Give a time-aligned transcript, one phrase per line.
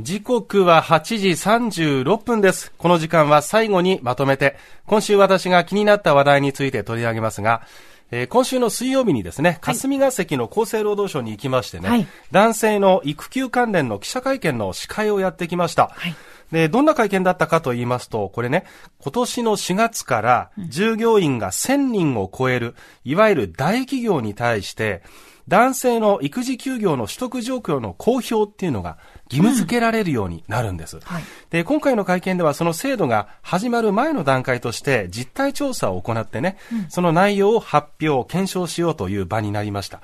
[0.00, 2.72] 時刻は8時36分です。
[2.78, 7.62] この時間は最後にまとめて、今週私が気になった話題について取り上げますが、
[8.10, 15.92] えー、今週の水曜日にですね、霞が関の厚生労働省に行きましてね、はい、男性の育休関連の記者会見の司会をやってきました。
[15.94, 16.16] はい、
[16.50, 18.64] で、どんな会見だったかと言いますと、これね、
[18.98, 22.74] 今年の4月から従業員が1000人を超える、
[23.04, 25.04] いわゆる大企業に対して、
[25.46, 28.98] 男性の育児休業の取得状況の公表っていうのが
[29.30, 30.96] 義務付けられるようになるんです。
[30.96, 40.00] うんはい、で、今回の会見ではその制度が始まる前の段階として実態調査を行ってね、うん、その内容を発表、検証しようという場になりました。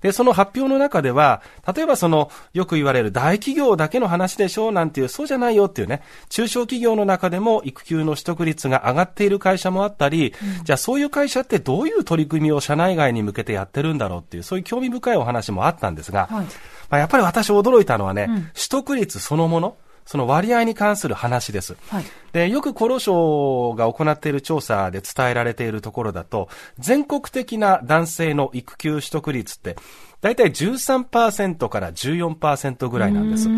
[0.00, 1.42] で、その発表の中では、
[1.74, 19.76] 例えばその、よく言われる大企業だけの話でしょうなんていう、そうじゃないよっていうね、中小企業の中でも育休の取得率が上がっている会社もあったり、うん、じゃあそういう会社ってどういう取り組みを社内外に向けてやってるんだろうっていう、そういう興味深いお話もあったんですが、はい、まあ、やっぱり私驚いたのはね、うん、取得率そのもの、
[20.10, 21.76] その割合に関する話です。
[21.88, 26.48] はい、で、よく厚労省が行っている調査で伝えられているところだと、
[26.80, 29.76] 全国的な男性の育休取得率って、
[30.20, 33.48] だいたい13%から14%ぐらいなんです。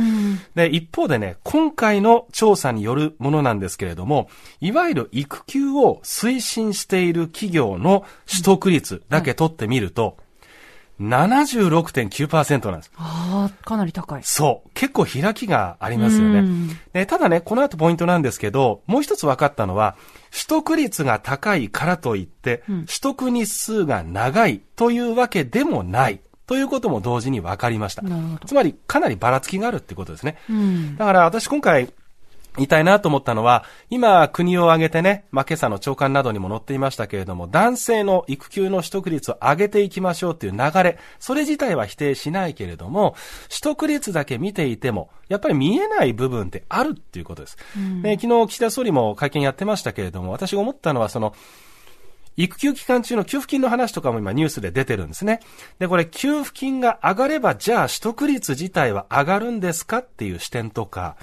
[0.55, 4.29] で、一方でね、今回の調査によるものなんですけれども、
[4.61, 10.19] いわゆる育休を推進している企業の取得率だけ取ってみると、
[11.01, 12.93] 76.9%なんです。
[12.97, 14.23] ああ、かなり高い。
[14.25, 14.71] そう。
[14.75, 16.45] 結構開きがありますよね。
[16.93, 19.97] でただね、この後ポイントなんですけど、もう一つ分かったのは、
[20.31, 26.20] 取得率が高いからといって、うん、取得日数が長いというわけでもない。
[26.47, 28.03] ということも同時に分かりました。
[28.47, 30.37] つまり、かなりばらつきがあるってことですね。
[30.51, 31.93] うん、だから私今回、
[32.56, 43.17] 言いたいなと思ったのは、今、国を挙げてね、まあ、今朝の長官などにも載っていましたけれども、男性の育休の取得率を上げていきましょうっていう流れ、それ自体は否定しないけれども、
[43.48, 47.56] 取得率だけ見ていても、やっぱり見えない部分ってあるっていうことです。
[47.77, 51.34] うん、昨日、岸田総理も会見やってましたけれども、私が思ったのは、その、
[52.36, 55.41] 育休期間中の給付金の話とかも今ニュースで出てるんですね。
[55.79, 61.17] で、これ給付金が上がれば、じゃあ取得率自体は上がるんですかっていう視点とか、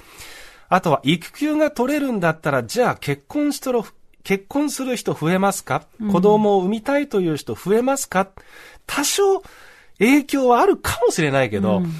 [0.70, 3.82] あとは育休が取れるんだったら、じゃあ結婚しとる、
[4.22, 8.28] 結婚する人増えますか、うん、子供を産みたいという人増えますか？
[8.86, 9.42] 多少
[9.98, 11.92] 影響はあるかもしれないけど、うん、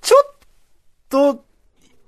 [0.00, 0.34] ちょっ
[1.08, 1.44] と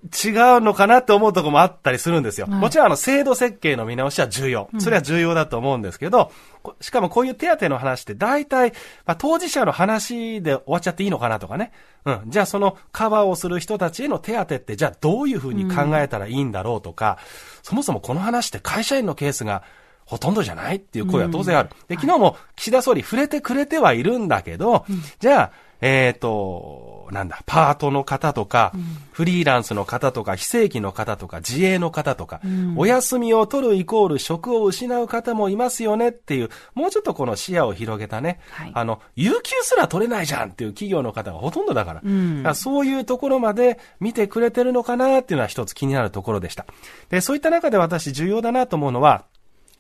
[0.05, 2.47] 違うのかなって思うところもあったりするんですよ。
[2.49, 4.69] はい、もちろんあの制度設計の見直しは重要。
[4.79, 6.31] それは重要だと思うんですけど、
[6.65, 8.73] うん、しかもこういう手当の話って大体、
[9.07, 11.73] まあ、当事者の話で終わっちゃっていいのかなとかね。
[12.05, 12.23] うん。
[12.29, 19.63] じゃあそのカバーをする人たちへの手当ってじゃあどういうふうに考えたらいいんだろうとか、うん、そもそもこの話って会社員のケースが
[20.09, 21.71] ほとんどじゃないっていう声は当然ある。
[21.87, 24.87] で、昨日も岸田総理触れてくれてはいるんだけど、
[25.21, 46.67] じゃあ、えっ、ー、と、なんだ、パートの方とか、うん、フリーランスの方とか、非正規の方とか、自営の方とか、うん、お休みを取るイコール職を失う方もいますよねっていう、もうちょっとこの視野を広げたね、はい、あの、有給すら取れないじゃんっていう企業の方がほとんどだから、うん、からそういうところまで見てくれてるのかなっていうのは一つ気になるところでした。
[47.09, 49.25] で、そういった中で私重要だなと思うのは、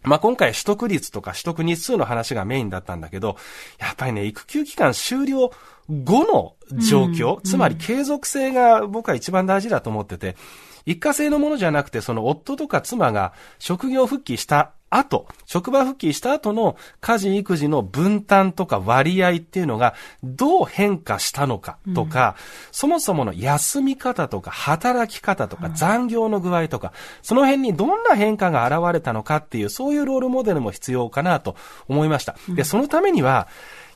[0.02, 3.36] まあ、今回取得率とか取得日数の話がメインだったんだけど、
[3.78, 5.50] やっぱりね、育休期間終了
[5.88, 10.36] 後の状況、うん、つまり継続性が僕は一番大事だと思ってて、
[10.86, 19.94] 一過性のものじゃなくて、その夫とか妻が職業復帰した後、職場復帰した後の家事育児の分担とか割合っていうのが
[20.24, 31.56] どう変化したのかとか、うん、そもそもの休み方とか働き方とか残業の具合とか、その辺にどんな変化が現れたのかっていう、そういうロールモデルも必要かなと
[31.88, 32.36] 思いました。
[32.48, 33.48] で、そのためには、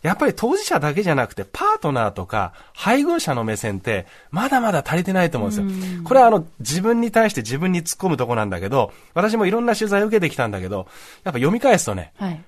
[0.02, 6.02] やっぱり当事者だけじゃなくて、パートナーとか配偶者の目線って、まだまだ足りてないと思うんですよ。
[6.04, 12.44] これはあの、自分に対して自分に突っ込むとこなんだけど、私もいろんな取材を受けてきたんだけど、やっぱ読み返すとね、はい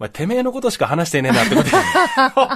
[0.00, 1.76] まあ、てめえのことしか話してねえなってことこ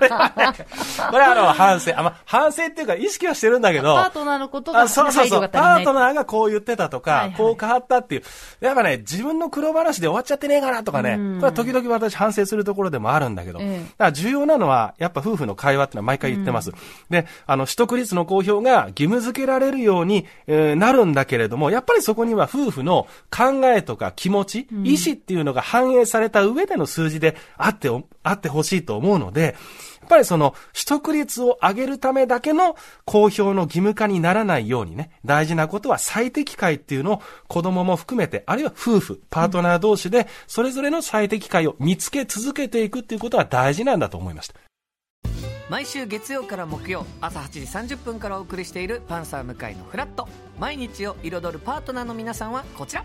[0.00, 0.46] れはね、
[1.10, 1.92] これはあの、反省。
[1.94, 3.94] あ、まあ、反省っていうか意識はしてるんだけど。
[3.94, 5.48] パートナーのことがそうそうそう。
[5.50, 8.22] パートナーがこう言ってたとか、はいはい、こう変わったっていう。
[8.60, 11.16] やっぱね、自分の黒話で終わっちゃってねえかなとかね。
[11.16, 13.58] これは時々私反省するところでもあるんだけど。
[13.60, 16.70] ええ、だから重要なのは、やっぱ夫婦の会話ってのは毎回言ってます。
[16.70, 16.76] うん、
[17.10, 27.88] で、あの、取得率の公表が義務付けられるように、えー、なるんだけれども、やっぱりそこには夫婦の考えとか気持ち、うん、意思っていうのが反映された上での数字であって
[28.22, 29.56] あってほしいと思うので、
[30.00, 32.76] やっぱりその取得率を上げるためだけの
[33.06, 44.54] 公表の義務化にならないようにね、大事なことは最適解っていうのを子供も含めて、あるいは夫婦、パートナー同士で、それぞれの最適解を見つけ続けていくっていうことは大事なんだと思いました。
[45.70, 50.28] 毎週月曜から木曜朝8時30分からお送りしている「パンサー向井のフラット」
[50.60, 53.04] 毎日を彩るパートナーの皆さんはこちら。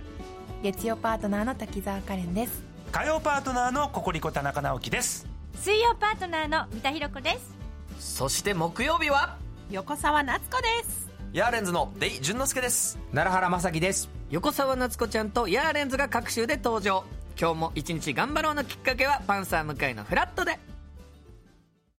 [0.62, 2.62] 月曜パートナーの滝沢カレンです
[2.92, 5.28] 火曜パートナーのココリコ田中直樹です。
[5.62, 7.56] 水曜パートナーの三田寛子です。
[8.00, 9.38] そして木曜日は？
[9.70, 11.08] 横澤夏子です。
[11.32, 12.98] ヤーレンズのデイ淳之介です。
[13.14, 14.10] 奈良原正樹です。
[14.32, 17.04] 横澤夏子ちゃんとヤーレンズが各週で登場。
[17.40, 20.58] 今日も一日頑張ろうのきっかけはパンサー向井のフラットで